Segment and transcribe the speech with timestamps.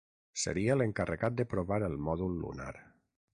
[0.43, 2.73] Seria l'encarregat de provar el mòdul lunar.